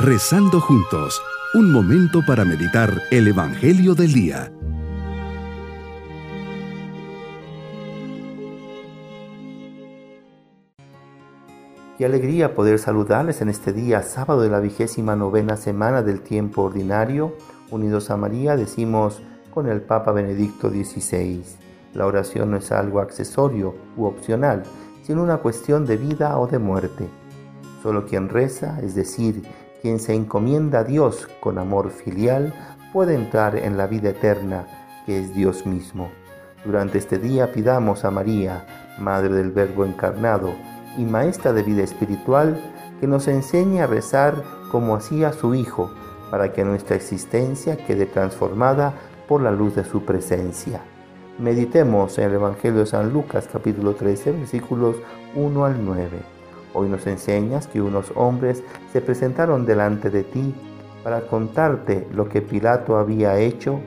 [0.00, 1.20] Rezando juntos,
[1.54, 4.52] un momento para meditar el Evangelio del Día.
[11.98, 16.62] Qué alegría poder saludarles en este día, sábado de la vigésima novena semana del tiempo
[16.62, 17.34] ordinario.
[17.72, 19.20] Unidos a María, decimos
[19.52, 21.42] con el Papa Benedicto XVI.
[21.94, 24.62] La oración no es algo accesorio u opcional,
[25.02, 27.08] sino una cuestión de vida o de muerte.
[27.82, 29.42] Solo quien reza, es decir,
[29.82, 32.54] quien se encomienda a Dios con amor filial,
[32.92, 34.66] puede entrar en la vida eterna,
[35.06, 36.10] que es Dios mismo.
[36.64, 38.66] Durante este día pidamos a María,
[38.98, 40.54] Madre del Verbo encarnado
[40.96, 42.60] y Maestra de vida espiritual,
[43.00, 45.90] que nos enseñe a rezar como hacía su Hijo,
[46.30, 48.94] para que nuestra existencia quede transformada
[49.28, 50.82] por la luz de su presencia.
[51.38, 54.96] Meditemos en el Evangelio de San Lucas capítulo 13 versículos
[55.36, 56.37] 1 al 9.
[56.74, 60.54] Hoy nos enseñas que unos hombres se presentaron delante de ti
[61.02, 63.80] para contarte lo que Pilato había hecho,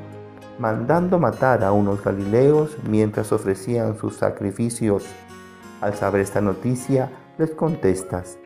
[0.58, 5.06] mandando matar a unos galileos mientras ofrecían sus sacrificios.
[5.82, 8.38] Al saber esta noticia, les contestas,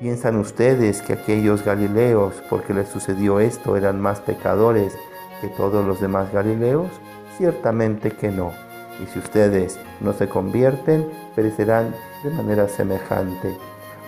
[0.00, 4.96] ¿piensan ustedes que aquellos galileos, porque les sucedió esto, eran más pecadores
[5.40, 6.88] que todos los demás galileos?
[7.36, 8.65] Ciertamente que no
[9.02, 13.56] y si ustedes no se convierten, perecerán de manera semejante.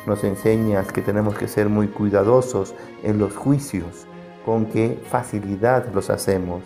[0.06, 4.06] Nos enseñas que tenemos que ser muy cuidadosos en los juicios,
[4.44, 6.62] con qué facilidad los hacemos.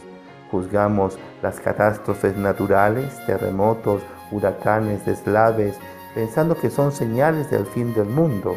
[0.51, 5.77] Juzgamos las catástrofes naturales, terremotos, huracanes, deslaves,
[6.15, 8.57] pensando que son señales del fin del mundo,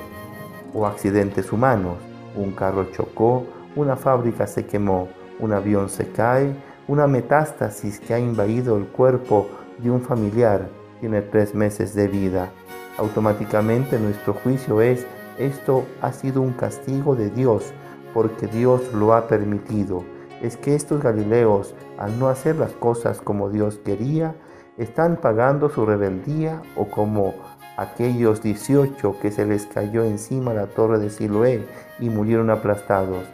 [0.74, 1.98] o accidentes humanos.
[2.36, 5.08] Un carro chocó, una fábrica se quemó,
[5.40, 6.54] un avión se cae,
[6.88, 9.48] una metástasis que ha invadido el cuerpo
[9.80, 10.70] de un familiar
[11.00, 12.52] tiene tres meses de vida.
[12.98, 15.06] Automáticamente nuestro juicio es,
[15.38, 17.74] esto ha sido un castigo de Dios
[18.14, 20.04] porque Dios lo ha permitido.
[20.42, 24.36] Es que estos Galileos, al no hacer las cosas como Dios quería,
[24.78, 27.34] están pagando su rebeldía o como
[27.78, 31.66] aquellos 18 que se les cayó encima la torre de Siloé
[32.00, 33.26] y murieron aplastados.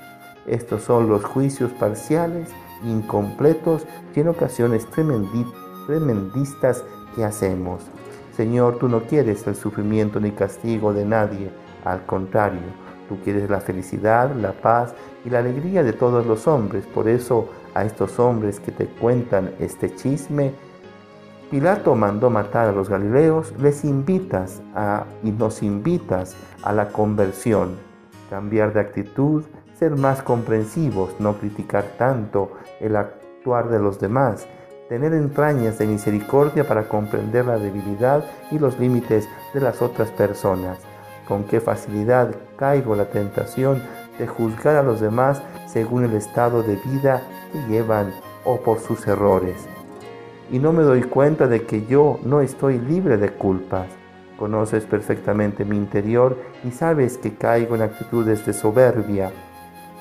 [0.48, 2.50] Estos son los juicios parciales
[2.84, 6.84] incompletos y en ocasiones tremendistas
[7.16, 7.82] que hacemos.
[8.36, 11.52] Señor, tú no quieres el sufrimiento ni castigo de nadie,
[11.84, 12.62] al contrario,
[13.10, 14.94] tú quieres la felicidad, la paz
[15.26, 16.86] y la alegría de todos los hombres.
[16.86, 20.54] Por eso a estos hombres que te cuentan este chisme,
[21.50, 27.76] Pilato mandó matar a los galileos, les invitas a, y nos invitas a la conversión,
[28.30, 29.44] cambiar de actitud,
[29.82, 34.46] ser más comprensivos, no criticar tanto el actuar de los demás,
[34.88, 40.78] tener entrañas de misericordia para comprender la debilidad y los límites de las otras personas.
[41.28, 43.82] Con qué facilidad caigo la tentación
[44.20, 48.14] de juzgar a los demás según el estado de vida que llevan
[48.46, 49.66] o por sus errores.
[50.52, 53.88] Y no me doy cuenta de que yo no estoy libre de culpas.
[54.38, 59.32] Conoces perfectamente mi interior y sabes que caigo en actitudes de soberbia,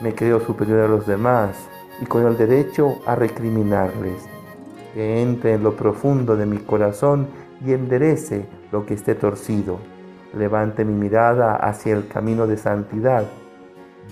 [0.01, 1.57] me creo superior a los demás
[2.01, 4.23] y con el derecho a recriminarles.
[4.95, 7.29] Que entre en lo profundo de mi corazón
[7.65, 9.79] y enderece lo que esté torcido.
[10.35, 13.25] Levante mi mirada hacia el camino de santidad,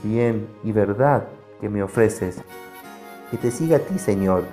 [0.02, 1.24] bien y verdad
[1.60, 2.42] que me ofreces.
[3.30, 4.44] Que te siga a ti, Señor,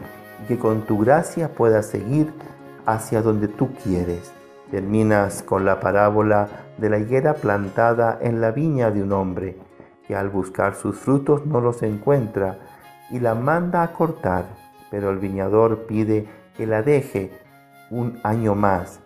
[0.44, 2.32] y que con tu gracia pueda seguir
[2.86, 4.32] hacia donde tú quieres.
[4.72, 6.48] Terminas con la parábola
[6.78, 9.58] de la higuera plantada en la viña de un hombre
[10.08, 12.58] que al buscar sus frutos no los encuentra
[13.10, 14.46] y la manda a cortar,
[14.90, 17.32] pero el viñador pide que la deje
[17.90, 19.00] un año más.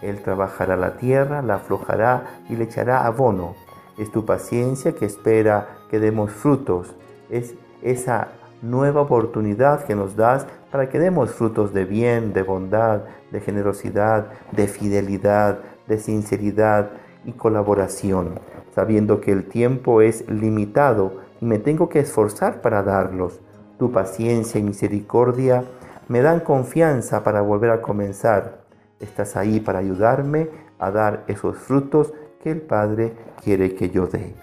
[0.00, 3.54] Él trabajará la tierra, la aflojará y le echará abono.
[3.98, 6.94] Es tu paciencia que espera que demos frutos.
[7.30, 8.28] Es esa
[8.62, 14.32] nueva oportunidad que nos das para que demos frutos de bien, de bondad, de generosidad,
[14.52, 16.90] de fidelidad, de sinceridad
[17.24, 18.40] y colaboración
[18.74, 23.40] sabiendo que el tiempo es limitado y me tengo que esforzar para darlos.
[23.78, 25.64] Tu paciencia y misericordia
[26.08, 28.62] me dan confianza para volver a comenzar.
[29.00, 30.48] Estás ahí para ayudarme
[30.78, 34.34] a dar esos frutos que el Padre quiere que yo dé.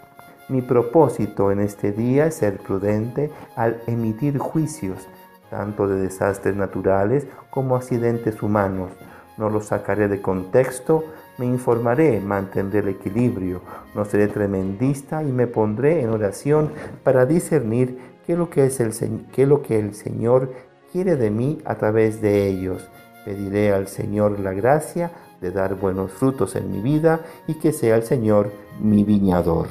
[0.48, 5.08] Mi propósito en este día es ser prudente al emitir juicios,
[5.50, 8.92] tanto de desastres naturales como accidentes humanos.
[9.38, 11.04] No los sacaré de contexto,
[11.40, 13.62] me informaré, mantendré el equilibrio,
[13.96, 16.72] no seré tremendista y me pondré en oración
[17.04, 18.92] para discernir qué es lo que, es el,
[19.32, 20.52] qué es lo que el Señor
[20.92, 22.90] quiere de mí a través de ellos.
[23.26, 27.96] Pediré al Señor la gracia de dar buenos frutos en mi vida y que sea
[27.96, 28.52] el Señor
[28.82, 29.68] mi viñador.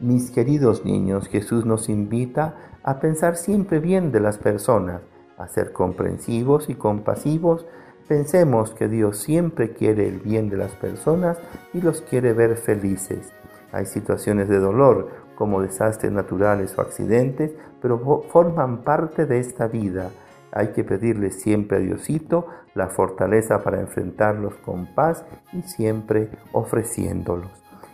[0.00, 5.02] Mis queridos niños, Jesús nos invita a pensar siempre bien de las personas,
[5.38, 7.66] a ser comprensivos y compasivos.
[8.08, 11.38] Pensemos que Dios siempre quiere el bien de las personas
[11.72, 13.32] y los quiere ver felices.
[13.72, 20.10] Hay situaciones de dolor, como desastres naturales o accidentes, pero forman parte de esta vida.
[20.52, 25.24] Hay que pedirle siempre a Diosito la fortaleza para enfrentarlos con paz
[25.54, 27.50] y siempre ofreciéndolos.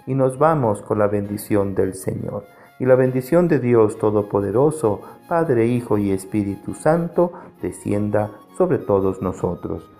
[0.07, 2.45] Y nos vamos con la bendición del Señor.
[2.81, 7.33] Y la bendición de Dios Todopoderoso, Padre, Hijo y Espíritu Santo,
[7.63, 10.00] descienda sobre todos nosotros.